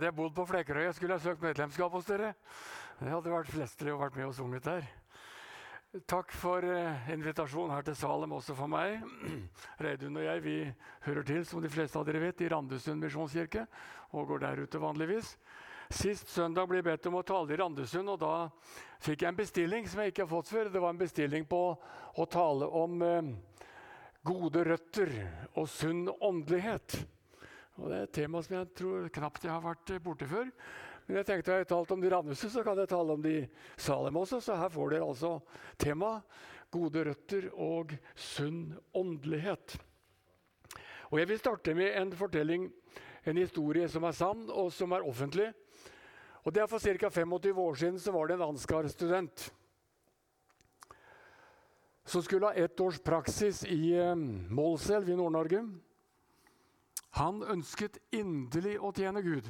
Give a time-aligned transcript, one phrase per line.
[0.00, 2.30] Hadde jeg bodd på Flekkerøy, skulle jeg søkt medlemskap hos dere.
[2.96, 4.86] Det hadde vært flestlig og vært med og sunget der.
[6.08, 9.04] Takk for uh, invitasjonen her til Salem også for meg.
[9.84, 10.54] Reidun og jeg vi
[11.04, 13.66] hører til som de fleste av dere vet, i Randesund misjonskirke
[14.16, 15.34] og går der ute vanligvis.
[15.92, 18.48] Sist søndag ble jeg bedt om å tale i Randesund, og da
[19.04, 20.72] fikk jeg en bestilling som jeg ikke har fått før.
[20.72, 23.32] Det var en bestilling på å tale om eh,
[24.24, 25.12] gode røtter
[25.52, 27.02] og sunn åndelighet.
[27.78, 30.48] Og Det er et tema som jeg tror knapt jeg har vært borte før.
[31.06, 33.36] Men jeg tenkte jeg har talt om de Randhuset, så kan jeg tale om de
[33.76, 34.40] Salem også.
[34.40, 35.38] Så her får dere altså
[35.78, 36.20] tema
[36.70, 39.78] gode røtter og sunn åndelighet.
[41.10, 42.68] Og Jeg vil starte med en fortelling,
[43.26, 45.48] en historie som er sann, og som er offentlig.
[46.44, 47.08] Og det er For ca.
[47.10, 49.50] 25 år siden så var det en Ansgar-student
[52.04, 54.16] som skulle ha ett års praksis i eh,
[54.50, 55.60] Målselv i Nord-Norge.
[57.18, 59.48] Han ønsket inderlig å tjene Gud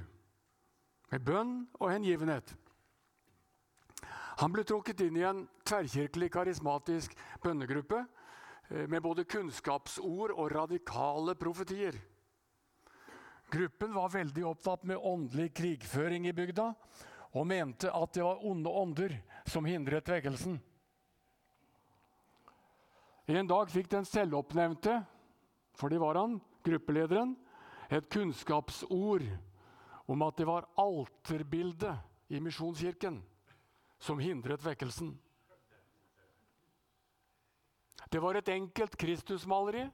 [1.11, 2.55] med bønn og hengivenhet.
[4.41, 11.35] Han ble trukket inn i en tverrkirkelig, karismatisk bønnegruppe eh, med både kunnskapsord og radikale
[11.37, 11.99] profetier.
[13.51, 16.71] Gruppen var veldig opptatt med åndelig krigføring i bygda
[17.37, 19.17] og mente at det var onde ånder
[19.51, 20.57] som hindret vekkelsen.
[23.31, 24.97] En dag fikk den selvoppnevnte,
[25.79, 27.37] for det var han, gruppelederen,
[27.91, 29.25] et kunnskapsord
[30.11, 33.19] om at det var alterbildet i Misjonskirken
[33.99, 35.13] som hindret vekkelsen.
[38.11, 39.85] Det var et enkelt Kristusmaleri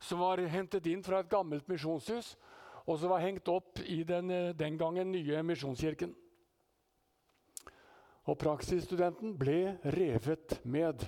[0.00, 2.32] som var hentet inn fra et gammelt misjonshus,
[2.88, 6.14] og som var hengt opp i den, den gangen nye Misjonskirken.
[8.24, 11.04] Og praksisstudenten ble revet med.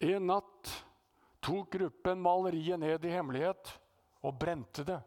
[0.00, 0.72] En natt
[1.44, 3.74] tok gruppen maleriet ned i hemmelighet
[4.24, 5.00] og brente det.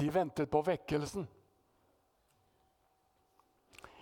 [0.00, 1.26] De ventet på vekkelsen.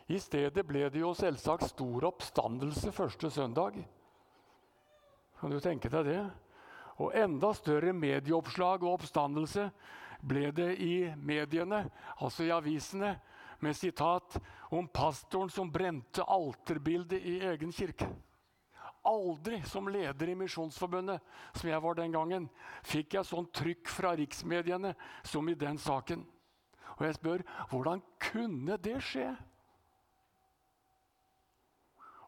[0.07, 3.79] I stedet ble det jo selvsagt stor oppstandelse første søndag.
[5.41, 6.23] Kan du tenke deg det?
[7.03, 9.71] Og enda større medieoppslag og oppstandelse
[10.25, 11.83] ble det i mediene,
[12.21, 13.17] altså i avisene,
[13.65, 14.37] med sitat
[14.77, 18.09] om pastoren som brente alterbildet i egen kirke.
[19.05, 21.21] Aldri som leder i Misjonsforbundet,
[21.53, 22.49] som jeg var den gangen,
[22.89, 24.95] fikk jeg sånn trykk fra riksmediene
[25.29, 26.25] som i den saken.
[26.97, 29.29] Og jeg spør hvordan kunne det skje?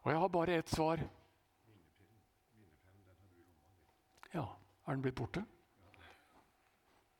[0.03, 1.01] Og jeg har bare ett svar.
[4.31, 4.45] Ja,
[4.85, 5.43] er den blitt borte?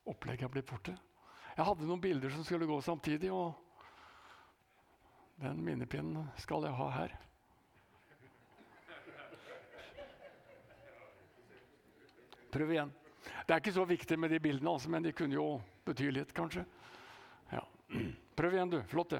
[0.08, 0.94] Opplegget er blitt borte.
[1.58, 3.58] Jeg hadde noen bilder som skulle gå samtidig, og
[5.42, 7.18] den minnepinnen skal jeg ha her.
[12.58, 12.92] Prøv igjen.
[13.46, 16.32] Det er ikke så viktig med de bildene, altså, men de kunne jo bety litt,
[16.34, 16.64] kanskje.
[17.52, 17.62] Ja.
[18.40, 18.80] Prøv igjen, du.
[18.90, 19.20] Flott, det.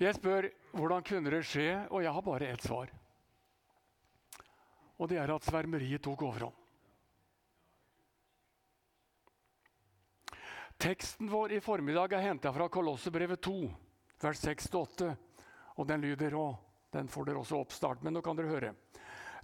[0.00, 2.88] Jeg spør hvordan kunne det skje, og jeg har bare ett svar.
[4.96, 6.56] Og det er at svermeriet tok overhånd.
[10.80, 13.58] Teksten vår i formiddag er henta fra Kolossebrevet 2,
[14.24, 15.10] vers 6-8.
[15.76, 16.56] Og den lyder, og
[16.96, 18.72] den får dere også oppstart, men nå kan dere høre.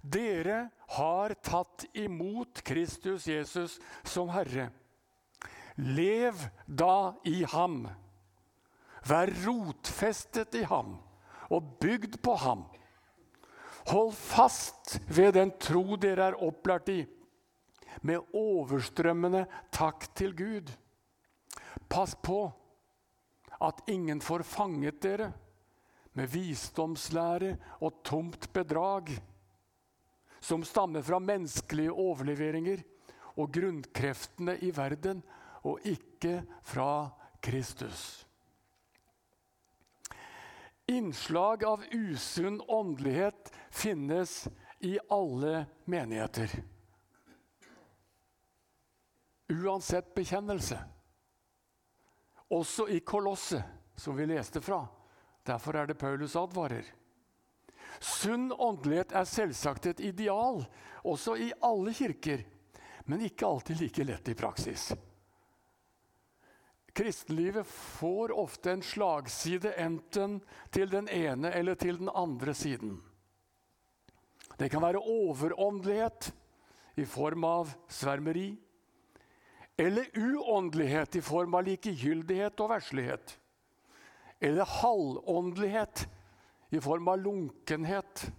[0.01, 4.69] Dere har tatt imot Kristus Jesus som Herre.
[5.75, 7.83] Lev da i ham.
[9.07, 10.97] Vær rotfestet i ham
[11.49, 12.65] og bygd på ham.
[13.89, 16.99] Hold fast ved den tro dere er opplært i,
[18.05, 20.69] med overstrømmende takk til Gud.
[21.89, 22.43] Pass på
[23.65, 25.31] at ingen får fanget dere
[26.13, 29.09] med visdomslære og tomt bedrag
[30.49, 32.81] som stammer fra menneskelige overleveringer
[33.37, 35.21] og grunnkreftene i verden,
[35.61, 37.11] og ikke fra
[37.43, 38.25] Kristus.
[40.89, 44.47] Innslag av usunn åndelighet finnes
[44.81, 46.55] i alle menigheter.
[49.53, 50.79] Uansett bekjennelse.
[52.49, 53.61] Også i Kolosset,
[53.93, 54.81] som vi leste fra.
[55.45, 56.89] Derfor er det Paulus advarer.
[57.99, 60.63] Sunn åndelighet er selvsagt et ideal,
[61.03, 62.45] også i alle kirker,
[63.05, 64.91] men ikke alltid like lett i praksis.
[66.95, 70.39] Kristenlivet får ofte en slagside enten
[70.73, 72.97] til den ene eller til den andre siden.
[74.59, 76.31] Det kan være overåndelighet
[76.99, 78.49] i form av svermeri,
[79.79, 83.37] eller uåndelighet i form av likegyldighet og verslighet.
[84.43, 86.03] Eller halvåndelighet
[86.69, 88.31] i form av lunkenhet.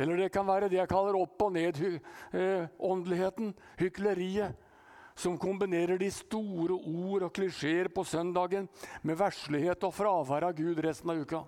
[0.00, 4.66] Eller det kan være det jeg kaller opp og ned-åndeligheten, eh, hykleriet,
[5.14, 8.68] som kombinerer de store ord og klisjeer på søndagen
[9.04, 11.42] med verslighet og fravær av Gud resten av uka.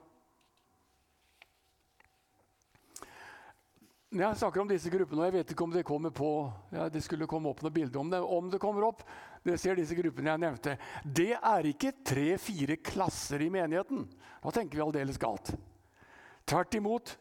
[4.13, 6.29] Når jeg snakker om disse gruppene, og jeg vet ikke om det kommer på
[6.75, 9.01] ja, det skulle komme opp noe bilde om det, om det kommer opp,
[9.41, 14.05] det ser disse gruppene jeg nevnte, det er ikke tre-fire klasser i menigheten.
[14.45, 15.55] Da tenker vi aldeles galt.
[16.45, 17.17] Tvert imot.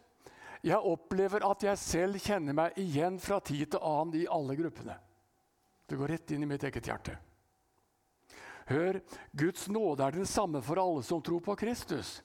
[0.62, 4.98] Jeg opplever at jeg selv kjenner meg igjen fra tid til annen i alle gruppene.
[5.90, 7.18] Det går rett inn i mitt eget hjerte.
[8.70, 9.02] Hør,
[9.36, 12.20] Guds nåde er den samme for alle som tror på Kristus.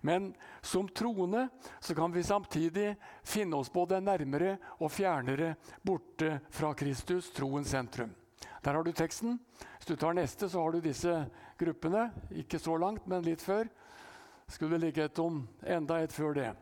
[0.00, 0.32] Men
[0.64, 1.48] som troende
[1.80, 2.94] så kan vi samtidig
[3.24, 5.54] finne oss både nærmere og fjernere
[5.84, 8.12] borte fra Kristus, troens sentrum.
[8.64, 9.38] Der har du teksten.
[9.78, 11.12] Hvis du tar neste, så har du disse
[11.58, 12.08] gruppene.
[12.34, 13.68] Ikke så langt, men litt før.
[14.48, 16.52] Skulle ligge et om enda et før det.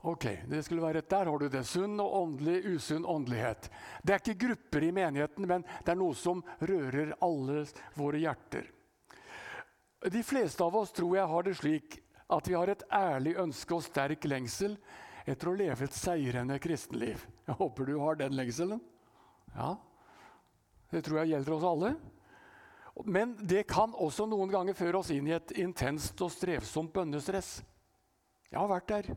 [0.00, 1.64] Ok, det skulle være et Der har du det.
[1.68, 3.68] Sunn og åndelig, usunn åndelighet.
[4.02, 7.66] Det er ikke grupper i menigheten, men det er noe som rører alle
[7.98, 8.70] våre hjerter.
[10.08, 11.98] De fleste av oss tror jeg har det slik
[12.32, 14.78] at vi har et ærlig ønske og sterk lengsel
[15.28, 17.26] etter å leve et seirende kristenliv.
[17.44, 18.80] Jeg håper du har den lengselen.
[19.52, 19.76] Ja,
[20.90, 21.92] Det tror jeg gjelder oss alle.
[23.04, 27.60] Men det kan også noen ganger føre oss inn i et intenst og strevsomt bønnestress.
[28.50, 29.10] Jeg har vært der.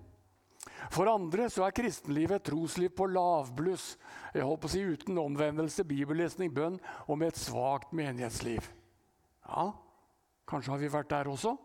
[0.94, 3.98] For andre så er kristenlivet et trosliv på lavbluss,
[4.32, 6.78] jeg håper å si uten omvendelse, bibellesning, bønn
[7.08, 8.70] og med et svakt menighetsliv.
[9.44, 9.74] Ja,
[10.50, 11.56] Kanskje har vi vært der også?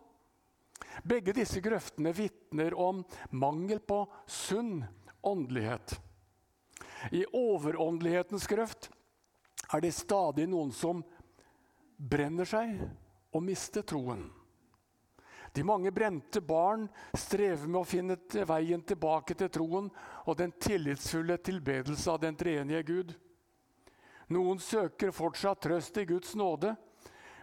[1.07, 3.03] Begge disse grøftene vitner om
[3.35, 4.85] mangel på sunn
[5.27, 5.97] åndelighet.
[7.15, 8.91] I overåndelighetens grøft
[9.75, 11.03] er det stadig noen som
[11.99, 12.79] brenner seg
[13.35, 14.29] og mister troen.
[15.53, 16.85] De mange brente barn
[17.17, 18.17] strever med å finne
[18.47, 19.89] veien tilbake til troen
[20.27, 23.15] og den tillitsfulle tilbedelse av den treenige Gud.
[24.29, 26.75] Noen søker fortsatt trøst i Guds nåde,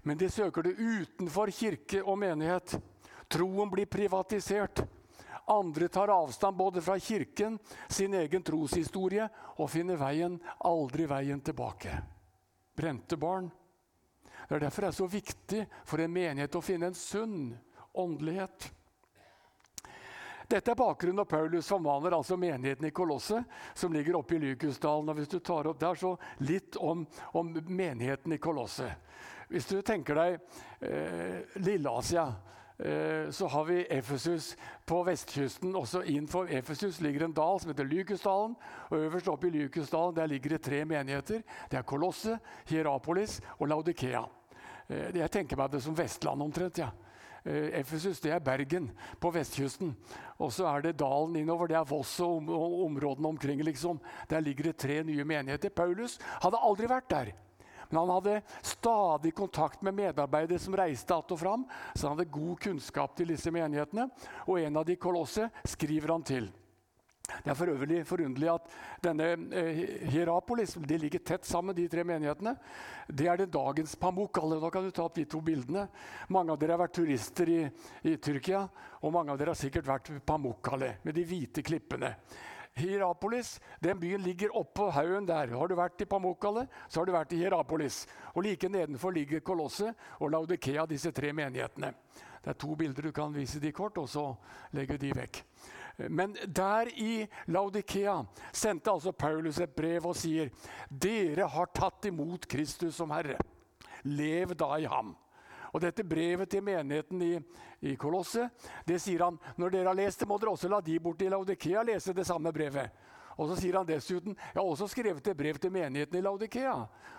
[0.06, 2.78] men de søker det utenfor kirke og menighet.
[3.28, 4.84] Troen blir privatisert.
[5.50, 7.57] Andre tar avstand både fra kirken,
[7.90, 12.00] sin egen troshistorie, og finner veien, aldri veien tilbake.
[12.78, 13.50] Brente barn.
[14.47, 17.53] Det er derfor det er så viktig for en menighet å finne en sunn
[17.95, 18.71] åndelighet.
[20.47, 25.09] Dette er bakgrunnen når Paulus formaner altså menigheten i Kolosset, som ligger oppe i Lykusdalen.
[25.09, 26.13] Og hvis du tar opp der, så
[26.45, 28.94] litt om, om menigheten i Kolosset.
[29.50, 30.38] Hvis du tenker deg
[30.86, 32.27] eh, Lilleasia,
[32.77, 34.53] eh, så har vi Efesus
[34.86, 35.74] på vestkysten.
[35.77, 38.57] Også innenfor Efesus ligger en dal som heter Lykusdalen.
[38.92, 41.45] Og øverst oppe i Lykusdalen der ligger det tre menigheter.
[41.69, 42.38] Det er Kolosset,
[42.69, 44.25] Hierapolis og Laudikea.
[44.87, 46.77] Eh, jeg tenker meg det som Vestland omtrent.
[46.77, 46.91] ja.
[47.45, 48.89] Eh, Efesus det er Bergen
[49.21, 49.95] på vestkysten.
[50.41, 51.67] Og så er det dalen innover.
[51.67, 53.61] Det er Voss og områdene omkring.
[53.63, 53.99] liksom.
[54.27, 55.69] Der ligger det tre nye menigheter.
[55.69, 57.33] Paulus hadde aldri vært der.
[57.89, 62.31] Men han hadde stadig kontakt med medarbeidere som reiste att og fram, så han hadde
[62.31, 64.09] god kunnskap til disse menighetene.
[64.47, 66.51] Og en av de kolosse skriver han til.
[67.45, 68.71] Det er for øvrig forunderlig at
[69.06, 72.56] denne eh, Hierapolis de ligger tett sammen, de tre menighetene.
[73.06, 74.57] Det er det dagens Pamukkale.
[74.57, 75.83] Nå kan du ta opp de to bildene.
[76.33, 77.59] Mange av dere har vært turister i,
[78.01, 78.63] i Tyrkia,
[79.06, 82.15] og mange av dere har sikkert vært Pamukkale med de hvite klippene.
[82.75, 85.53] Hierapolis den byen ligger oppå haugen der.
[85.53, 88.07] Har du vært i Pamukkale, så har du vært i Hierapolis.
[88.33, 91.94] Og Like nedenfor ligger Kolosset og Laudikea, disse tre menighetene.
[92.42, 94.31] Det er to bilder, du kan vise de kort, og så
[94.73, 95.45] legger de vekk.
[95.97, 98.18] Men der i Laudikea
[98.52, 100.52] sendte altså Paulus et brev og sier
[100.90, 103.37] dere har tatt imot Kristus som Herre.
[104.04, 105.16] Lev da i ham.
[105.75, 107.33] Og dette brevet til menigheten i,
[107.83, 108.52] i Kolosset,
[108.87, 111.31] det sier han når dere har lest det, må dere også la de borte i
[111.31, 112.92] Laudikea lese det samme brevet.
[113.35, 116.75] Og så sier han dessuten jeg har også skrevet et brev til menigheten i Laudikea.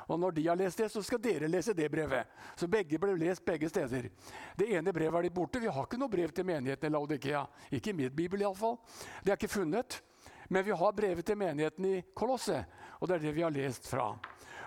[0.07, 2.31] Og når de har lest det, så skal dere lese det brevet.
[2.57, 4.09] Så begge ble lest begge steder.
[4.57, 5.61] Det ene brevet er litt borte.
[5.61, 7.45] Vi har ikke noe brev til menigheten i Laudikea.
[7.75, 8.79] Ikke i mitt bibel iallfall.
[9.23, 10.01] Det er ikke funnet.
[10.49, 12.67] Men vi har brevet til menigheten i Kolosset,
[13.01, 14.13] og det er det vi har lest fra.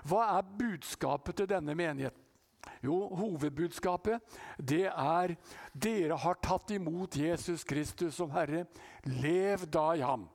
[0.07, 2.25] Hva er budskapet til denne menigheten?
[2.83, 4.19] Jo, hovedbudskapet
[4.59, 5.33] det er
[5.73, 8.65] dere har tatt imot Jesus Kristus som Herre.
[9.07, 10.27] Lev da i ham.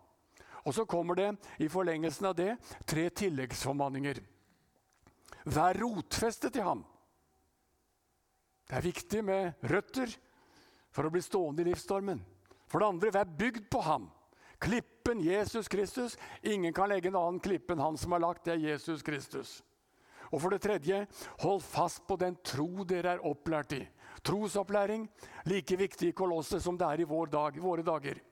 [0.64, 1.30] Og så kommer det
[1.60, 2.54] i forlengelsen av det
[2.88, 4.20] tre tilleggsformanninger.
[5.44, 6.84] Vær rotfestet i ham.
[8.64, 10.12] Det er viktig med røtter
[10.94, 12.22] for å bli stående i livsstormen.
[12.70, 14.08] For det andre, vær bygd på ham.
[14.62, 16.16] Klippen Jesus Kristus.
[16.42, 19.58] Ingen kan legge en annen klippe enn han som har lagt, det er Jesus Kristus.
[20.32, 21.04] Og for det tredje,
[21.44, 23.82] hold fast på den tro dere er opplært i.
[24.24, 25.04] Trosopplæring
[25.50, 28.22] like viktig i Kolosset som det er i vår dag, våre dager.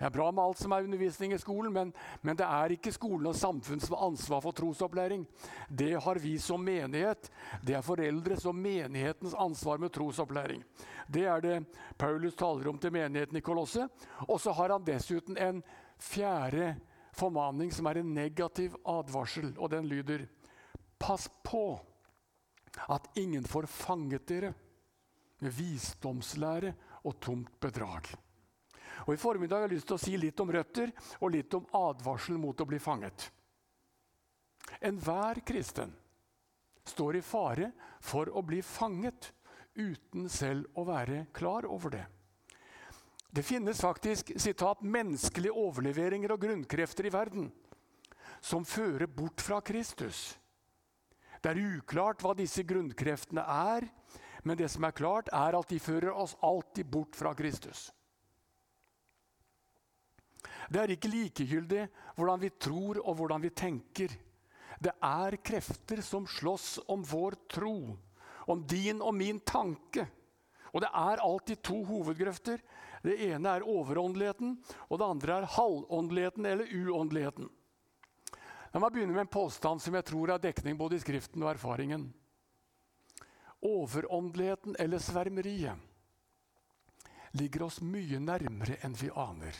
[0.00, 1.90] Det er bra med alt som er undervisning i skolen, men,
[2.24, 5.26] men, det er ikke skolen og samfunn som har ansvar for trosopplæring.
[5.68, 7.28] Det har vi som menighet.
[7.60, 10.62] Det er foreldres og menighetens ansvar med trosopplæring.
[11.04, 11.58] Det er det
[12.00, 13.92] Paulus taler om til menigheten i Kolosset.
[14.24, 15.60] Og så har han dessuten en
[16.00, 16.70] fjerde
[17.12, 20.24] formaning som er en negativ advarsel, og den lyder
[21.00, 21.76] Pass på
[22.88, 24.54] at ingen får fanget dere
[25.44, 26.72] med visdomslære
[27.04, 28.08] og tomt bedrag.
[29.06, 31.66] Og I formiddag har jeg lyst til å si litt om røtter og litt om
[31.76, 33.30] advarsel mot å bli fanget.
[34.80, 35.92] Enhver kristen
[36.86, 37.70] står i fare
[38.04, 39.32] for å bli fanget
[39.74, 42.06] uten selv å være klar over det.
[43.30, 47.52] Det finnes faktisk citat, 'menneskelige overleveringer og grunnkrefter i verden'
[48.40, 50.38] som fører bort fra Kristus.
[51.42, 53.86] Det er uklart hva disse grunnkreftene er,
[54.44, 57.92] men det som er klart, er at de fører oss alltid bort fra Kristus.
[60.70, 64.12] Det er ikke likegyldig hvordan vi tror og hvordan vi tenker.
[64.80, 67.98] Det er krefter som slåss om vår tro,
[68.46, 70.06] om din og min tanke.
[70.70, 72.62] Og det er alltid to hovedgrøfter.
[73.02, 74.54] Det ene er overåndeligheten,
[74.88, 77.50] og det andre er halvåndeligheten eller uåndeligheten.
[78.70, 81.50] La meg begynne med en påstand som jeg tror har dekning både i Skriften og
[81.56, 82.06] erfaringen.
[83.66, 85.74] Overåndeligheten eller svermeriet
[87.36, 89.56] ligger oss mye nærmere enn vi aner.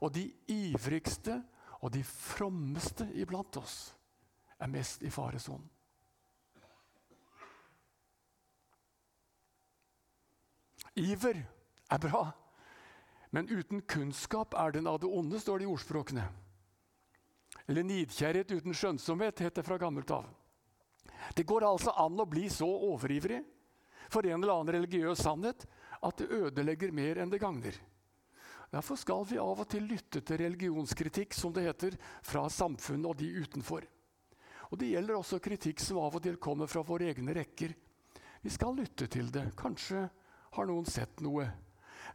[0.00, 1.40] Og de ivrigste
[1.80, 3.92] og de frommeste iblant oss
[4.60, 5.68] er mest i faresonen.
[11.00, 11.38] Iver
[11.90, 12.24] er bra,
[13.30, 16.24] men uten kunnskap er den av det onde, står det i ordspråkene.
[17.70, 20.26] Eller nidkjærhet uten skjønnsomhet, het det fra gammelt av.
[21.36, 23.40] Det går altså an å bli så overivrig
[24.10, 25.66] for en eller annen religiøs sannhet
[26.02, 27.76] at det ødelegger mer enn det gagner.
[28.70, 33.16] Derfor skal vi av og til lytte til religionskritikk som det heter, fra samfunnet og
[33.18, 33.86] de utenfor.
[34.70, 37.74] Og Det gjelder også kritikk som av og til kommer fra våre egne rekker.
[38.42, 39.50] Vi skal lytte til det.
[39.58, 40.06] Kanskje
[40.54, 41.48] har noen sett noe.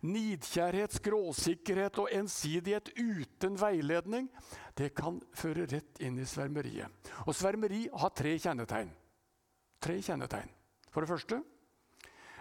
[0.05, 4.27] Nidkjærhet, skråsikkerhet og ensidighet uten veiledning
[4.75, 6.89] det kan føre rett inn i svermeriet.
[7.27, 8.89] Og Svermeri har tre kjennetegn.
[9.79, 10.49] Tre kjennetegn.
[10.91, 11.41] For det første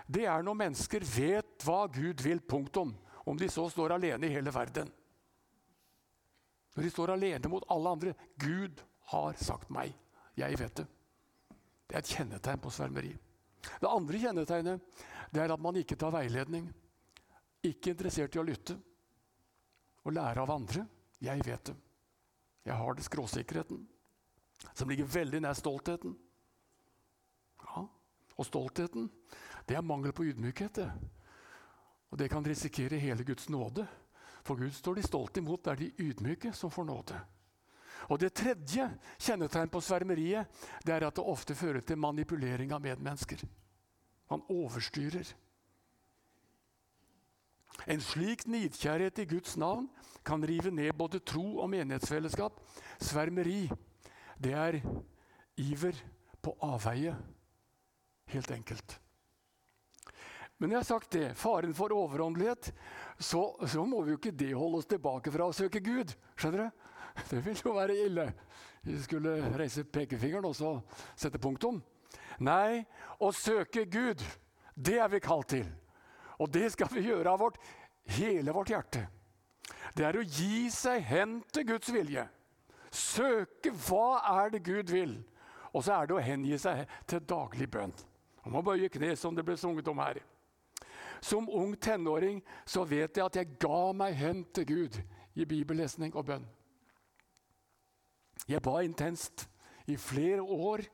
[0.06, 2.42] det er når mennesker vet hva Gud vil.
[2.44, 2.92] Punktum
[3.24, 4.90] om de så står alene i hele verden.
[6.74, 8.14] Når de står alene mot alle andre.
[8.36, 9.94] Gud har sagt meg.
[10.36, 10.86] Jeg vet det.
[11.86, 13.12] Det er et kjennetegn på svermeri.
[13.80, 16.66] Det andre kjennetegnet det er at man ikke tar veiledning.
[17.64, 18.76] Ikke interessert i å lytte
[20.04, 20.84] og lære av andre.
[21.24, 21.76] Jeg vet det.
[22.64, 23.80] Jeg har det skråsikkerheten,
[24.72, 26.14] som ligger veldig nær stoltheten.
[27.60, 27.84] Ja,
[28.36, 29.10] Og stoltheten,
[29.68, 30.74] det er mangel på ydmykhet.
[30.74, 30.90] det.
[32.14, 33.82] Og det kan risikere hele Guds nåde.
[34.46, 37.16] For Gud står de stolt imot, det er de ydmyke som får nåde.
[38.06, 38.86] Og Det tredje
[39.18, 40.46] kjennetegn på svermeriet
[40.86, 43.42] det er at det ofte fører til manipulering av medmennesker.
[44.30, 45.34] Man overstyrer.
[47.90, 49.88] En slik nidkjærhet i Guds navn
[50.24, 52.60] kan rive ned både tro og menighetsfellesskap.
[53.00, 53.66] Svermeri,
[54.38, 54.78] det er
[55.56, 55.98] iver
[56.42, 57.16] på avveie.
[58.30, 59.00] Helt enkelt.
[60.64, 62.70] Men jeg har sagt det, faren for overåndelighet,
[63.18, 66.14] så, så, må vi jo ikke det holde oss tilbake fra å søke Gud.
[66.40, 66.86] Skjønner du?
[67.28, 68.24] Det ville jo være ille.
[68.80, 70.72] Vi skulle reise pekefingeren og så
[71.20, 71.82] sette punktum.
[72.40, 72.80] Nei,
[73.20, 74.24] å søke Gud,
[74.72, 75.68] det er vi kalt til.
[76.40, 77.60] Og det skal vi gjøre av vårt,
[78.16, 79.04] hele vårt hjerte.
[79.92, 82.24] Det er å gi seg hen til Guds vilje.
[82.88, 85.18] Søke hva er det Gud vil.
[85.76, 87.92] Og så er det å hengi seg til daglig bønn.
[88.46, 90.24] Man må bøye kne, som det ble sunget om her.
[91.24, 94.98] Som ung tenåring så vet jeg at jeg ga meg hen til Gud
[95.40, 96.44] i bibellesning og bønn.
[98.44, 99.46] Jeg ba intenst
[99.88, 100.84] i flere år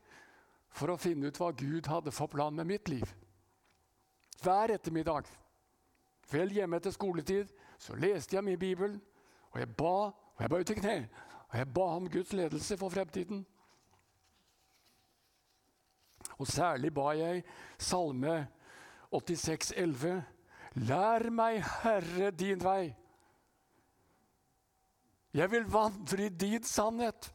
[0.71, 3.03] for å finne ut hva Gud hadde for plan med mitt liv.
[4.41, 5.27] Hver ettermiddag,
[6.31, 8.95] vel hjemme etter skoletid, så leste jeg min bibel,
[9.51, 10.95] og jeg ba, og jeg bøyde kne,
[11.49, 13.43] og jeg ba om Guds ledelse for fremtiden.
[16.39, 17.43] Og særlig ba jeg
[17.77, 18.47] Salme
[19.11, 20.23] 86, 11.
[20.87, 22.93] Lær meg, Herre, din vei.
[25.35, 27.31] Jeg vil vandre i din sannhet.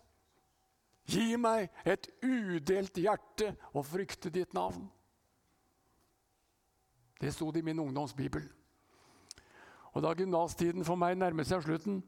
[1.07, 4.89] Gi meg et udelt hjerte og frykte ditt navn.
[7.21, 8.43] Det sto det i min ungdomsbibel.
[9.97, 12.03] Og Da gymnastiden for meg nærmet seg slutten,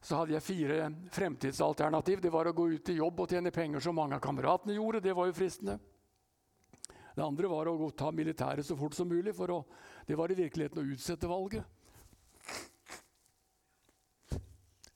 [0.00, 2.22] så hadde jeg fire fremtidsalternativ.
[2.22, 5.02] Det var å gå ut i jobb og tjene penger som mange av kameratene gjorde.
[5.04, 5.76] Det var jo fristende.
[7.18, 9.34] Det andre var å ta militæret så fort som mulig.
[9.34, 9.64] for å,
[10.06, 11.64] Det var i virkeligheten å utsette valget.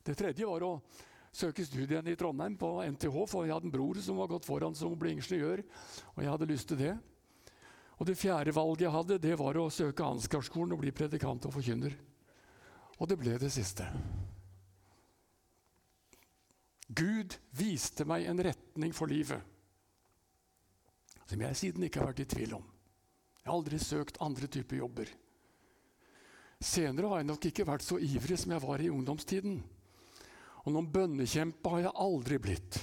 [0.04, 0.82] Det tredje var å
[1.32, 4.74] søke studien i Trondheim på NTH, for jeg hadde en bror som var gått foran
[4.74, 5.64] som ble ingeniør.
[6.14, 6.98] og jeg hadde lyst til det.
[7.98, 11.54] Og Det fjerde valget jeg hadde, det var å søke Ansgarskolen og bli predikant og
[11.54, 11.96] forkynner.
[13.00, 13.82] Og det ble det siste.
[16.86, 19.51] Gud viste meg en retning for livet
[21.32, 22.64] som jeg siden ikke har vært i tvil om.
[23.42, 25.12] Jeg har aldri søkt andre typer jobber.
[26.62, 29.56] Senere har jeg nok ikke vært så ivrig som jeg var i ungdomstiden.
[30.62, 32.78] Og noen bønnekjempe har jeg aldri blitt.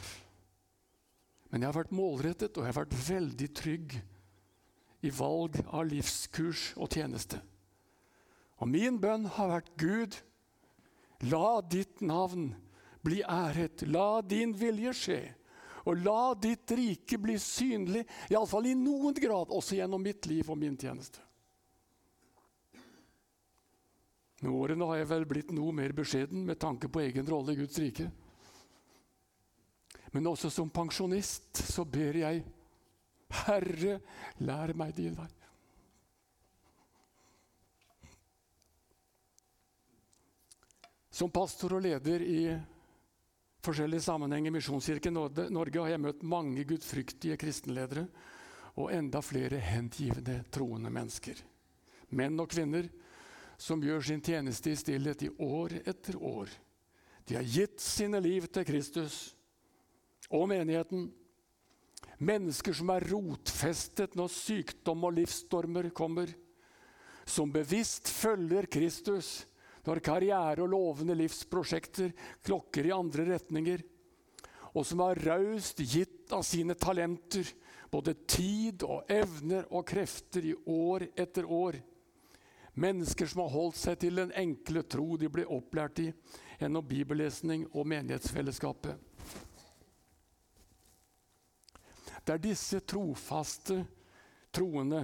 [1.50, 3.96] Men jeg har vært målrettet, og jeg har vært veldig trygg
[5.00, 7.40] i valg av livskurs og tjeneste.
[8.60, 10.18] Og min bønn har vært Gud,
[11.32, 12.52] la ditt navn
[13.06, 15.22] bli æret, la din vilje skje.
[15.90, 20.60] Og la ditt rike bli synlig, iallfall i noen grad, også gjennom mitt liv og
[20.62, 21.24] min tjeneste.
[24.40, 27.60] Med årene har jeg vel blitt noe mer beskjeden med tanke på egen rolle i
[27.60, 28.06] Guds rike.
[30.14, 32.46] Men også som pensjonist så ber jeg
[33.44, 34.00] Herre,
[34.42, 35.28] lær meg din vei.
[41.14, 42.42] Som pastor og leder i
[43.66, 45.18] forskjellige sammenhenger Misjonskirken
[45.54, 48.08] Norge har jeg møtt mange gudfryktige kristenledere
[48.80, 51.40] og enda flere hengivne troende mennesker.
[52.16, 52.88] Menn og kvinner
[53.60, 56.52] som gjør sin tjeneste i stillhet i år etter år.
[57.28, 59.20] De har gitt sine liv til Kristus
[60.30, 61.10] og menigheten
[62.20, 66.28] Mennesker som er rotfestet når sykdom og livsstormer kommer.
[67.24, 69.46] Som bevisst følger Kristus
[69.86, 72.12] når karriere og lovende livsprosjekter
[72.46, 73.84] klokker i andre retninger.
[74.78, 77.48] Og som har raust gitt av sine talenter,
[77.90, 81.80] både tid og evner og krefter i år etter år.
[82.80, 86.12] Mennesker som har holdt seg til den enkle tro de ble opplært i
[86.60, 88.94] gjennom bibellesning og menighetsfellesskapet.
[92.24, 93.82] Det er disse trofaste
[94.54, 95.02] troende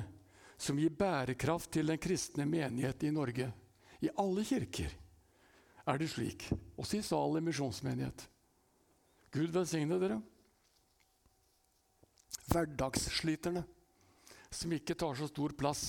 [0.61, 3.49] som gir bærekraft til den kristne menighet i Norge.
[4.05, 4.93] I alle kirker
[5.85, 8.25] er det slik, også i Salem misjonsmenighet.
[9.33, 10.19] Gud velsigne dere.
[12.49, 13.65] Hverdagssliterne,
[14.53, 15.83] som ikke tar så stor plass,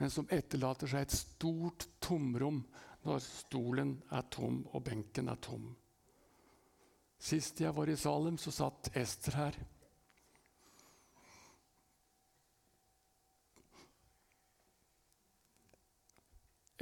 [0.00, 2.60] men som etterlater seg et stort tomrom
[3.04, 5.70] når stolen er tom og benken er tom.
[7.20, 9.56] Sist jeg var i Salem, så satt Ester her.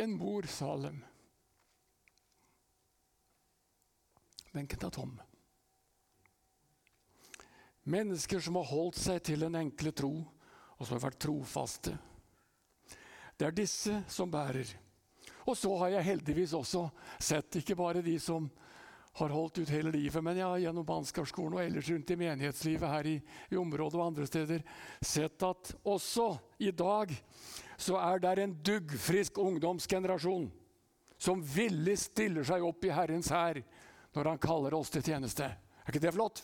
[0.02, 1.04] En mor Salem.
[4.52, 5.20] Benken er tom.
[7.82, 10.12] Mennesker som har holdt seg til den enkle tro,
[10.76, 11.94] og som har vært trofaste.
[13.38, 14.68] Det er disse som bærer.
[15.46, 16.84] Og så har jeg heldigvis også
[17.18, 18.50] sett ikke bare de som
[19.12, 22.88] har holdt ut hele livet, men jeg har gjennom mannskapsskolen og ellers rundt i menighetslivet
[22.88, 23.18] her i,
[23.52, 24.64] i området og andre steder
[25.04, 26.30] sett at også
[26.64, 27.12] i dag
[27.76, 30.48] så er det en duggfrisk ungdomsgenerasjon
[31.22, 33.60] som villig stiller seg opp i Herrens hær
[34.16, 35.44] når han kaller oss til tjeneste.
[35.44, 36.42] Er ikke det flott?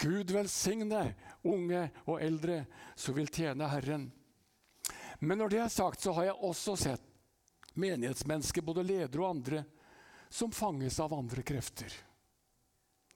[0.00, 1.04] Gud velsigne
[1.46, 2.64] unge og eldre
[2.98, 4.08] som vil tjene Herren.
[5.20, 7.06] Men når det er sagt, så har jeg også sett
[7.80, 9.64] menighetsmennesker, både ledere og andre,
[10.30, 11.92] som fanges av andre krefter.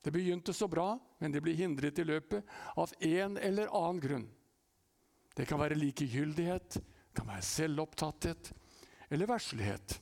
[0.03, 2.45] Det begynte så bra, men de blir hindret i løpet
[2.77, 4.27] av en eller annen grunn.
[5.35, 8.51] Det kan være likegyldighet, det kan være selvopptatthet
[9.09, 9.97] eller verslighet.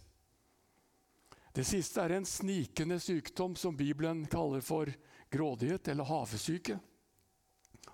[1.53, 4.89] Det siste er en snikende sykdom som Bibelen kaller for
[5.31, 6.79] grådighet eller havesyke.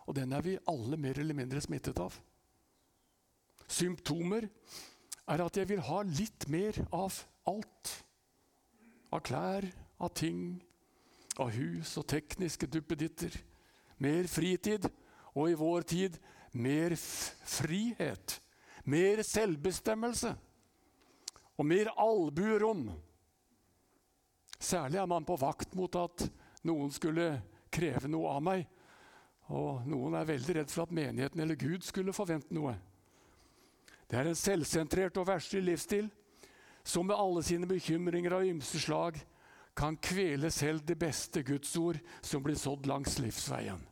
[0.07, 2.15] Og den er vi alle mer eller mindre smittet av.
[3.69, 4.47] Symptomer
[5.29, 7.19] er at jeg vil ha litt mer av
[7.51, 7.99] alt.
[9.11, 9.65] Av klær,
[9.99, 10.59] av ting,
[11.39, 13.33] av hus og tekniske duppeditter.
[13.99, 14.89] Mer fritid,
[15.35, 16.19] og i vår tid
[16.53, 16.95] mer
[17.47, 18.39] frihet,
[18.85, 20.33] mer selvbestemmelse
[21.59, 22.89] og mer albuerom.
[24.59, 26.27] Særlig er man på vakt mot at
[26.67, 27.31] noen skulle
[27.71, 28.65] kreve noe av meg.
[29.55, 32.75] Og noen er veldig redd for at menigheten eller Gud skulle forvente noe.
[34.09, 36.09] Det er en selvsentrert og verslig livsstil
[36.89, 39.19] som med alle sine bekymringer av ymse slag
[39.77, 43.83] kan kvele selv det beste Guds ord som blir sådd langs livsveien.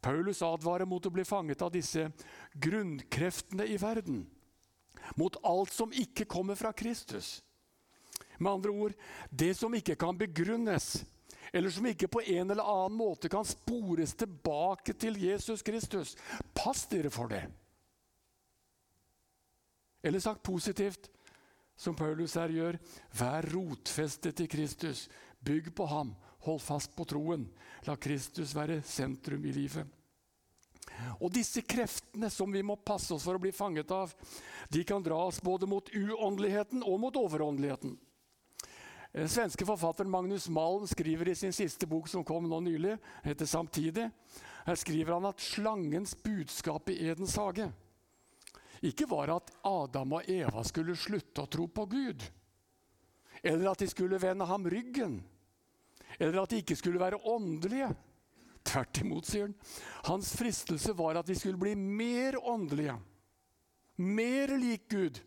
[0.00, 2.10] Paulus advarer mot å bli fanget av disse
[2.52, 4.26] grunnkreftene i verden.
[5.16, 7.38] Mot alt som ikke kommer fra Kristus.
[8.36, 8.94] Med andre ord
[9.30, 10.98] det som ikke kan begrunnes
[11.52, 16.14] eller som ikke på en eller annen måte kan spores tilbake til Jesus Kristus.
[16.54, 17.46] Pass dere for det.
[20.02, 21.10] Eller sagt positivt,
[21.76, 22.76] som Paulus her gjør,
[23.16, 25.06] vær rotfestet i Kristus.
[25.40, 26.12] Bygg på ham,
[26.44, 27.46] hold fast på troen.
[27.88, 29.88] La Kristus være sentrum i livet.
[31.20, 34.12] Og disse kreftene som vi må passe oss for å bli fanget av,
[34.68, 37.96] de kan dra oss både mot uåndeligheten og mot overåndeligheten.
[39.10, 43.46] Den svenske forfatteren Magnus Malm skriver i sin siste bok som kom nå nylig, heter
[43.46, 44.10] 'Samtidig'.
[44.66, 47.72] Her skriver han at slangens budskap i Edens hage
[48.84, 52.24] ikke var at Adam og Eva skulle slutte å tro på Gud,
[53.42, 55.18] eller at de skulle vende ham ryggen,
[56.18, 57.90] eller at de ikke skulle være åndelige.
[58.66, 59.54] Tvert imot, sier han.
[60.04, 62.98] Hans fristelse var at de skulle bli mer åndelige,
[64.00, 65.20] mer lik Gud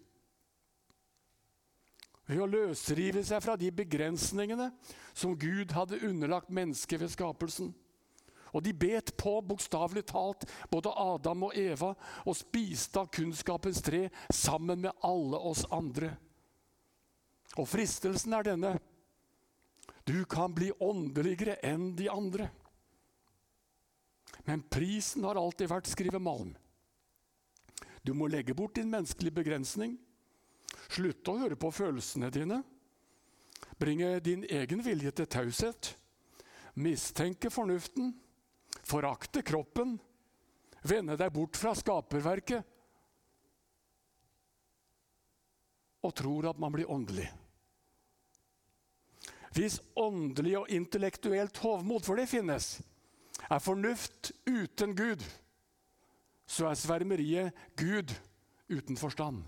[2.29, 4.69] ved å løsrive seg fra de begrensningene
[5.11, 7.73] som Gud hadde underlagt mennesket ved skapelsen.
[8.53, 14.07] Og de bet på, bokstavelig talt, både Adam og Eva og spiste av kunnskapens tre
[14.29, 16.13] sammen med alle oss andre.
[17.57, 18.73] Og fristelsen er denne.
[20.05, 22.49] Du kan bli åndeligere enn de andre.
[24.45, 26.53] Men prisen har alltid vært skrive malm.
[28.03, 29.95] Du må legge bort din menneskelige begrensning
[30.93, 32.61] Slutte å høre på følelsene dine.
[33.79, 35.93] Bringe din egen vilje til taushet.
[36.75, 38.13] Mistenke fornuften.
[38.83, 39.95] Forakte kroppen.
[40.83, 42.67] Vende deg bort fra skaperverket.
[46.03, 47.29] Og tror at man blir åndelig.
[49.53, 52.79] Hvis åndelig og intellektuelt hovmod, for det finnes,
[53.47, 55.23] er fornuft uten Gud,
[56.49, 58.11] så er svermeriet Gud
[58.73, 59.43] uten forstand.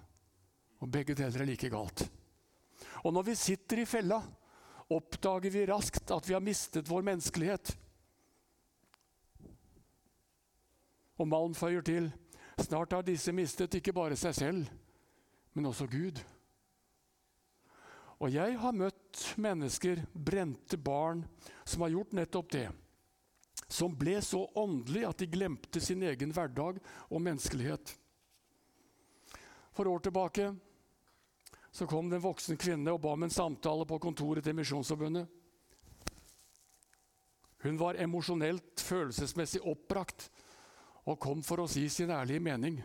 [0.79, 2.05] Og begge deler er like galt.
[3.03, 4.19] Og når vi sitter i fella,
[4.93, 7.73] oppdager vi raskt at vi har mistet vår menneskelighet.
[11.15, 12.09] Og Malm føyer til
[12.59, 14.71] snart har disse mistet ikke bare seg selv,
[15.55, 16.19] men også Gud.
[18.23, 21.25] Og jeg har møtt mennesker, brente barn,
[21.67, 22.67] som har gjort nettopp det.
[23.67, 27.95] Som ble så åndelig at de glemte sin egen hverdag og menneskelighet.
[29.75, 30.53] For år tilbake
[31.75, 35.27] så kom det en voksen kvinne og ba om en samtale på kontoret til Misjonsforbundet.
[37.65, 40.29] Hun var emosjonelt, følelsesmessig oppbrakt
[41.05, 42.79] og kom for å si sin ærlige mening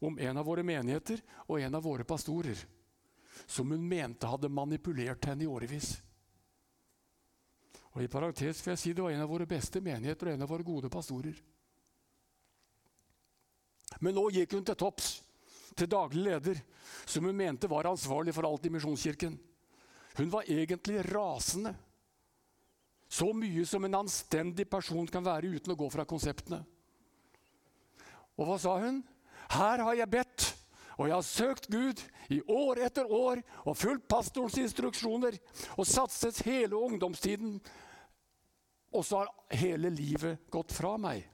[0.00, 2.58] om en av våre menigheter og en av våre pastorer,
[3.46, 5.92] som hun mente hadde manipulert henne i årevis.
[7.94, 10.46] Og I parentes vil jeg si det var en av våre beste menigheter og en
[10.46, 11.36] av våre gode pastorer.
[13.98, 15.10] Men nå gikk hun til topps
[15.76, 16.58] til daglig leder,
[17.06, 19.36] som hun mente var ansvarlig for alt i Misjonskirken.
[20.18, 21.74] Hun var egentlig rasende.
[23.10, 26.60] Så mye som en anstendig person kan være uten å gå fra konseptene.
[28.40, 29.02] Og hva sa hun?
[29.52, 30.46] Her har jeg bedt,
[30.96, 32.00] og jeg har søkt Gud
[32.32, 35.36] i år etter år og fulgt pastorens instruksjoner
[35.76, 37.58] og satset hele ungdomstiden.
[38.96, 41.26] Og så har hele livet gått fra meg.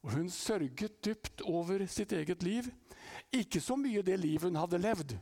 [0.00, 2.70] Og hun sørget dypt over sitt eget liv
[3.34, 5.16] ikke så mye det livet hun hadde levd,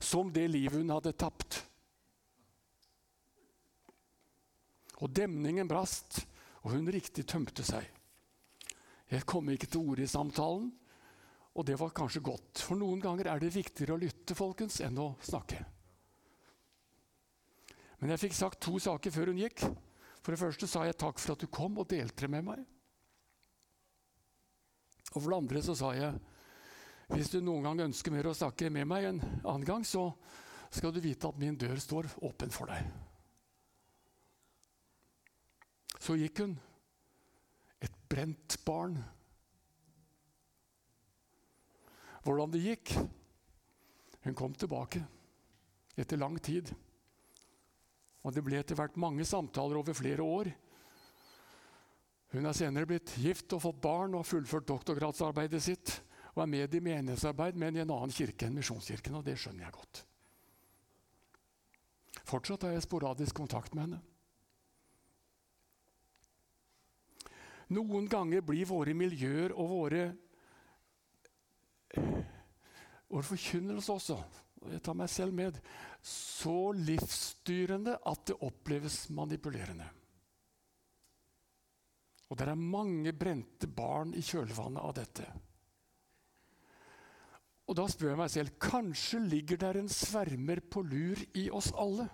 [0.00, 1.60] som det livet hun hadde tapt.
[4.98, 6.24] Og demningen brast,
[6.62, 7.86] og hun riktig tømte seg.
[9.08, 10.68] Jeg kom ikke til orde i samtalen,
[11.58, 12.60] og det var kanskje godt.
[12.60, 15.62] For noen ganger er det viktigere å lytte folkens, enn å snakke.
[17.98, 19.64] Men jeg fikk sagt to saker før hun gikk.
[20.22, 22.60] For det første sa jeg takk for at du kom og delte det med meg.
[25.14, 26.18] Og for det andre så sa jeg
[27.08, 30.10] hvis du noen gang ønsker mer å snakke med meg en annen gang, så
[30.68, 32.84] skal du vite at min dør står åpen for deg.
[35.96, 36.52] Så gikk hun.
[38.08, 38.98] Brent barn.
[42.24, 42.94] Hvordan det gikk?
[44.24, 45.02] Hun kom tilbake
[45.98, 46.72] etter lang tid.
[48.26, 50.50] Og det ble etter hvert mange samtaler over flere år.
[52.34, 55.94] Hun er senere blitt gift og fått barn og fullført doktorgradsarbeidet sitt
[56.34, 59.16] og er med i menighetsarbeid, men i en annen kirke enn Misjonskirken.
[59.18, 60.02] Og det skjønner jeg godt.
[62.28, 64.00] Fortsatt har jeg sporadisk kontakt med henne.
[67.76, 70.06] Noen ganger blir våre miljøer og våre
[73.08, 74.16] vår forkynnelse også,
[74.60, 75.56] og jeg tar meg selv med,
[76.04, 79.86] så livsstyrende at det oppleves manipulerende.
[82.28, 85.28] Og det er mange brente barn i kjølvannet av dette.
[87.68, 91.68] Og da spør jeg meg selv kanskje ligger der en svermer på lur i oss
[91.76, 92.08] alle.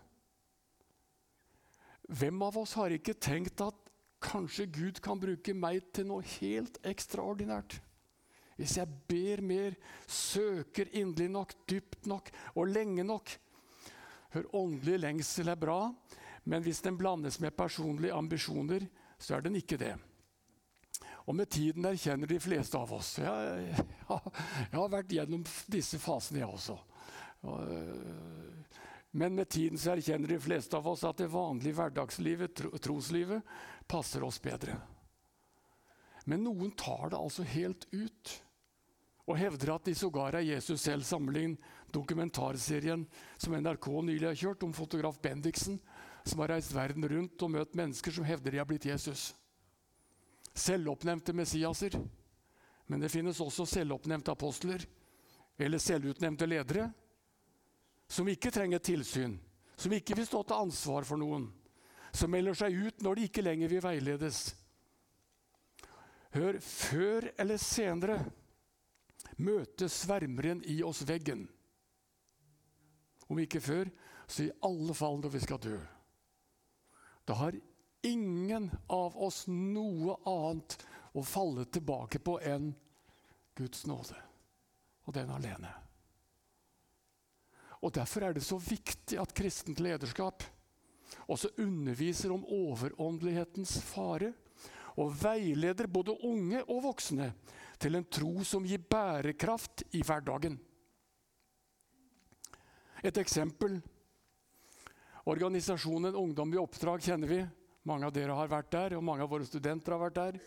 [2.10, 3.83] Hvem av oss har ikke tenkt at
[4.24, 7.78] kanskje Gud kan bruke meg til noe helt ekstraordinært?
[8.54, 9.74] Hvis jeg ber mer,
[10.06, 13.32] søker inderlig nok, dypt nok og lenge nok.
[14.34, 15.88] Hør, åndelig lengsel er bra,
[16.44, 18.86] men hvis den blandes med personlige ambisjoner,
[19.18, 19.94] så er den ikke det.
[21.24, 25.98] Og med tiden erkjenner de fleste av oss Jeg, jeg, jeg har vært gjennom disse
[25.98, 26.76] fasene, jeg også.
[27.48, 28.53] Øh,
[29.16, 33.44] men med tiden så erkjenner de fleste av oss at det vanlige hverdagslivet, troslivet,
[33.86, 34.74] passer oss bedre.
[36.26, 38.32] Men noen tar det altså helt ut
[39.28, 41.06] og hevder at de sågar er Jesus selv.
[41.06, 41.54] Sammenlign
[41.94, 43.06] dokumentarserien
[43.38, 45.78] som NRK nylig har kjørt om fotograf Bendiksen,
[46.26, 49.30] som har reist verden rundt og møtt mennesker som hevder de har blitt Jesus.
[50.58, 51.94] Selvoppnevnte Messiaser.
[52.90, 54.82] Men det finnes også selvoppnevnte apostler
[55.54, 56.90] eller selvutnevnte ledere
[58.08, 59.36] som ikke trenger tilsyn,
[59.76, 61.48] som ikke vil stå til ansvar for noen,
[62.14, 64.44] som melder seg ut når de ikke lenger vil veiledes.
[66.34, 68.18] Hør, før eller senere
[69.36, 71.46] møter svermeren i oss veggen.
[73.30, 73.90] Om ikke før,
[74.26, 75.78] så i alle fall når vi skal dø.
[77.24, 77.56] Da har
[78.04, 80.76] ingen av oss noe annet
[81.14, 82.72] å falle tilbake på enn
[83.56, 84.18] Guds nåde,
[85.06, 85.70] og den alene.
[87.84, 90.44] Og Derfor er det så viktig at kristent lederskap
[91.28, 94.32] også underviser om overåndelighetens fare
[95.00, 97.32] og veileder både unge og voksne
[97.80, 100.56] til en tro som gir bærekraft i hverdagen.
[103.04, 103.80] Et eksempel.
[105.28, 107.40] Organisasjonen Ungdom i oppdrag kjenner vi.
[107.84, 110.38] Mange av dere har vært der, og mange av våre studenter har vært der.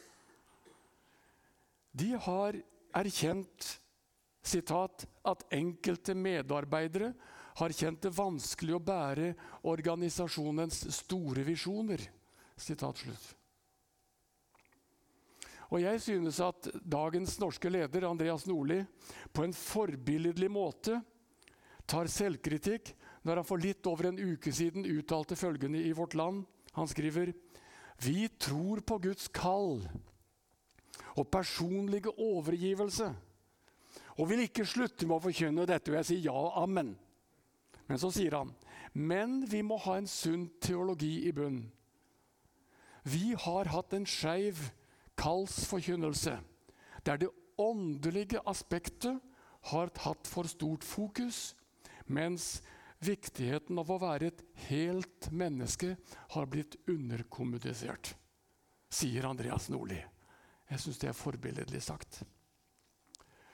[1.98, 2.58] De har
[2.98, 3.76] erkjent
[4.48, 7.12] sitat, at enkelte medarbeidere
[7.58, 9.34] har kjent det vanskelig å bære
[9.68, 12.04] organisasjonens store visjoner.
[12.58, 13.26] Sitat slutt.
[15.68, 18.80] Og jeg synes at dagens norske leder, Andreas Nordli,
[19.36, 21.02] på en forbilledlig måte
[21.88, 22.94] tar selvkritikk
[23.28, 26.46] når han for litt over en uke siden uttalte følgende i Vårt Land.
[26.78, 27.34] Han skriver
[28.00, 29.82] Vi tror på Guds kall
[31.18, 33.10] og personlige overgivelse
[34.18, 36.96] og vil ikke slutte med å forkynne dette, og jeg sier ja og amen.
[37.88, 38.52] Men så sier han
[38.98, 41.68] men vi må ha en sunn teologi i bunnen.
[43.08, 44.60] Vi har hatt en skeiv
[45.20, 46.34] kallsforkynnelse
[47.08, 47.30] der det
[47.62, 49.22] åndelige aspektet
[49.70, 51.56] har hatt for stort fokus,
[52.06, 52.60] mens
[53.04, 55.94] viktigheten av å være et helt menneske
[56.34, 58.16] har blitt underkommunisert,
[58.90, 60.02] sier Andreas Nordli.
[60.68, 62.24] Jeg syns det er forbilledlig sagt.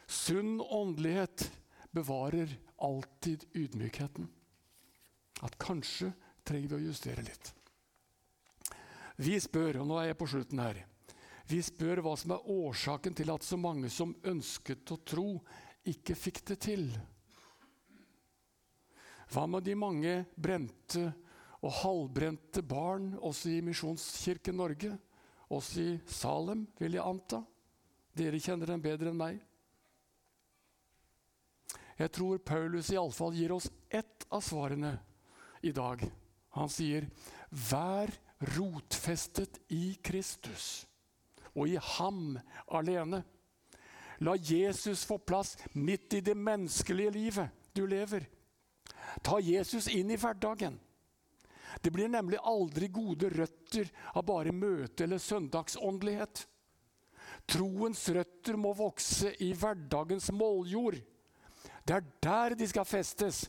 [0.08, 1.52] Sunn åndelighet
[1.92, 4.28] bevarer alltid ydmykheten.
[5.42, 6.12] At kanskje
[6.44, 7.54] trenger vi å justere litt.
[9.16, 10.82] Vi spør, og nå er jeg på slutten her,
[11.48, 15.28] vi spør hva som er årsaken til at så mange som ønsket å tro,
[15.84, 16.86] ikke fikk det til.
[19.34, 21.04] Hva med de mange brente
[21.64, 24.94] og halvbrente barn også i Misjonskirken Norge?
[25.54, 27.44] Også i Salem, vil jeg anta.
[28.16, 29.42] Dere kjenner dem bedre enn meg.
[31.98, 34.98] Jeg tror Paulus iallfall gir oss ett av svarene
[35.62, 36.02] i dag.
[36.58, 37.10] Han sier,
[37.50, 38.12] 'Vær
[38.58, 40.86] rotfestet i Kristus
[41.54, 43.24] og i ham alene'.
[44.20, 48.26] La Jesus få plass midt i det menneskelige livet du lever.
[49.22, 50.80] Ta Jesus inn i hverdagen.
[51.82, 56.46] Det blir nemlig aldri gode røtter av bare møte eller søndagsåndelighet.
[57.50, 61.00] Troens røtter må vokse i hverdagens måljord.
[61.84, 63.44] Det er der de skal festes,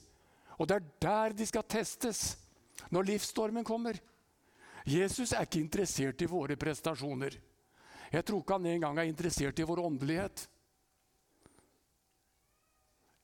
[0.59, 2.37] og det er der de skal testes
[2.91, 3.99] når livsstormen kommer.
[4.85, 7.39] Jesus er ikke interessert i våre prestasjoner.
[8.13, 10.45] Jeg tror ikke han engang er interessert i vår åndelighet.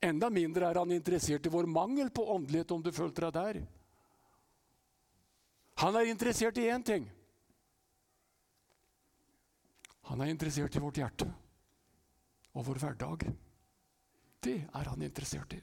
[0.01, 3.61] Enda mindre er han interessert i vår mangel på åndelighet, om du følte deg der.
[5.85, 7.05] Han er interessert i én ting.
[10.09, 11.29] Han er interessert i vårt hjerte
[12.57, 13.29] og vår hverdag.
[14.40, 15.61] Det er han interessert i.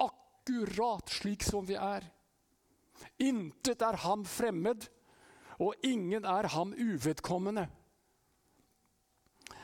[0.00, 2.06] Akkurat slik som vi er.
[3.20, 4.88] Intet er ham fremmed,
[5.60, 7.68] og ingen er ham uvedkommende.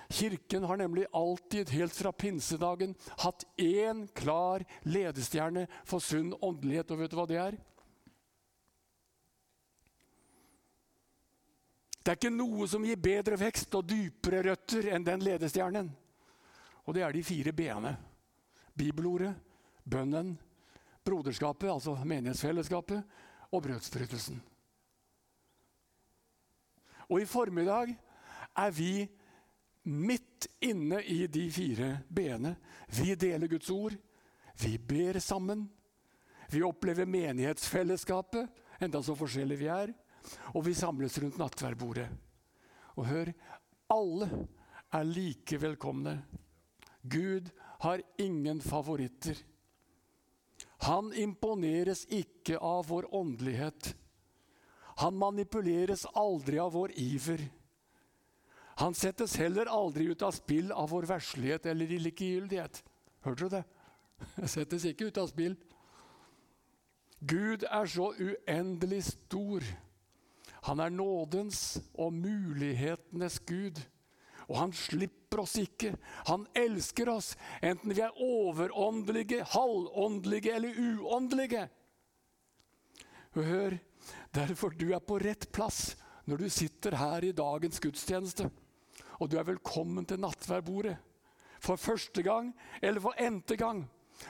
[0.09, 6.91] Kirken har nemlig alltid, helt fra pinsedagen, hatt én klar ledestjerne for sunn åndelighet.
[6.91, 7.59] Og vet du hva det er?
[11.99, 15.91] Det er ikke noe som gir bedre vekst og dypere røtter enn den ledestjernen.
[16.89, 17.93] Og det er de fire b-ene.
[18.79, 19.35] Bibelordet,
[19.85, 20.37] bønnen,
[21.05, 23.03] broderskapet, altså menighetsfellesskapet,
[23.53, 24.41] og brødsbrytelsen.
[27.09, 27.95] Og i formiddag
[28.57, 29.09] er vi
[29.89, 32.57] midt inne i de fire b-ene.
[32.93, 33.97] Vi deler Guds ord.
[34.61, 35.65] Vi ber sammen.
[36.51, 38.49] Vi opplever menighetsfellesskapet,
[38.81, 39.95] enda så forskjellige vi er.
[40.53, 42.09] Og vi samles rundt nattverdbordet.
[42.97, 43.33] Og hør,
[43.89, 44.29] alle
[44.93, 46.19] er like velkomne.
[47.03, 49.39] Gud har ingen favoritter.
[50.79, 53.95] Han imponeres ikke av vår åndelighet.
[54.99, 57.43] Han manipuleres aldri av vår iver.
[58.79, 62.83] Han settes heller aldri ut av spill av vår verslighet eller likegyldighet.
[63.27, 63.65] Hørte du det?
[64.43, 65.57] Jeg settes ikke ut av spill.
[67.19, 69.67] Gud er så uendelig stor.
[70.67, 73.83] Han er nådens og mulighetenes Gud.
[74.49, 75.93] Og han slipper oss ikke.
[76.31, 81.67] Han elsker oss, enten vi er overåndelige, halvåndelige eller uåndelige.
[83.37, 83.77] Hør,
[84.35, 85.93] derfor du er på rett plass
[86.29, 88.49] når du sitter her i dagens gudstjeneste.
[89.21, 90.97] Og du er velkommen til nattverdbordet.
[91.61, 93.83] For første gang eller for n-te gang.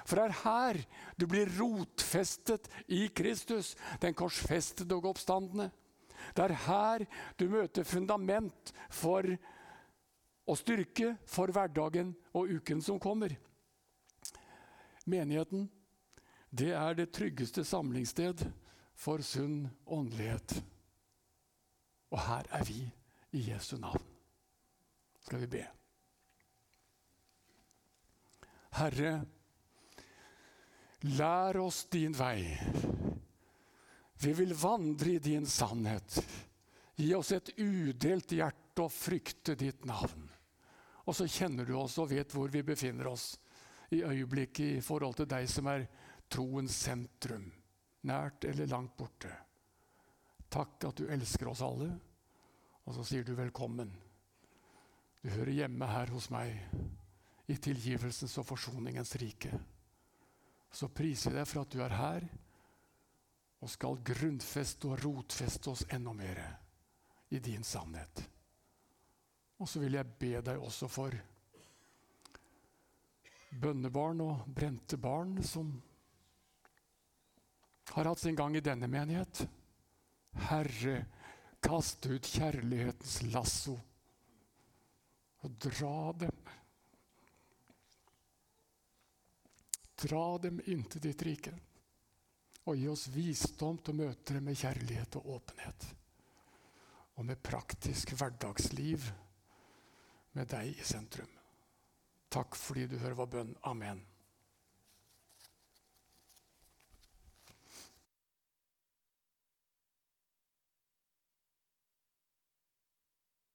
[0.05, 0.81] For det er her
[1.17, 5.71] du blir rotfestet i Kristus, den korsfestede og oppstandende.
[6.35, 7.05] Det er her
[7.39, 9.25] du møter fundament for
[10.49, 13.35] og styrke for hverdagen og uken som kommer.
[15.09, 15.69] Menigheten
[16.51, 18.47] det er det tryggeste samlingssted
[18.97, 20.57] for sunn åndelighet.
[22.09, 22.81] Og her er vi
[23.37, 24.05] i Jesu navn.
[25.21, 25.65] Skal vi be.
[28.79, 29.13] Herre,
[31.19, 32.41] lær oss din vei.
[34.19, 36.17] Vi vil vandre i din sannhet.
[36.97, 40.25] Gi oss et udelt hjerte og frykte ditt navn.
[41.09, 43.31] Og så kjenner du oss og vet hvor vi befinner oss
[43.97, 45.87] i øyeblikket i forhold til deg som er
[46.29, 47.47] troens sentrum,
[48.05, 49.33] nært eller langt borte.
[50.53, 51.88] Takk at du elsker oss alle,
[52.85, 53.90] og så sier du velkommen.
[55.25, 56.61] Du hører hjemme her hos meg,
[57.49, 59.57] i tilgivelsens og forsoningens rike.
[60.68, 62.27] Så priser jeg deg for at du er her
[63.64, 66.42] og skal grunnfeste og rotfeste oss enda mer
[67.33, 68.21] i din sannhet.
[69.59, 71.14] Og så vil jeg be deg også for
[73.59, 75.73] bønnebarn og brente barn som
[77.94, 79.47] har hatt sin gang i denne menighet.
[80.49, 81.01] Herre,
[81.64, 83.75] kast ut kjærlighetens lasso
[85.42, 86.42] og dra dem.
[89.99, 91.53] Dra dem inntil ditt rike,
[92.71, 95.88] og gi oss visdom til å møte dem med kjærlighet og åpenhet.
[97.18, 99.09] Og med praktisk hverdagsliv
[100.37, 101.31] med deg i sentrum.
[102.29, 103.55] Takk fordi du hører vår bønn.
[103.69, 104.03] Amen.